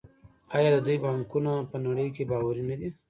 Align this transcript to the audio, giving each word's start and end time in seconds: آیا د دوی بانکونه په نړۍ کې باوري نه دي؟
آیا 0.55 0.69
د 0.73 0.77
دوی 0.85 0.97
بانکونه 1.05 1.51
په 1.69 1.77
نړۍ 1.85 2.07
کې 2.15 2.29
باوري 2.31 2.63
نه 2.69 2.75
دي؟ 2.79 2.89